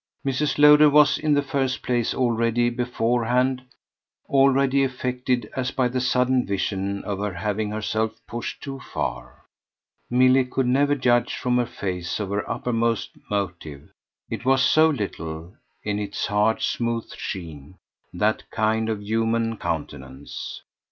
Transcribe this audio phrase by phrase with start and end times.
[0.25, 0.57] Mrs.
[0.57, 3.61] Lowder was in the first place already beforehand,
[4.27, 9.45] already affected as by the sudden vision of her having herself pushed too far.
[10.09, 13.89] Milly could never judge from her face of her uppermost motive
[14.27, 15.53] it was so little,
[15.83, 17.75] in its hard smooth sheen,
[18.11, 20.63] that kind of human countenance.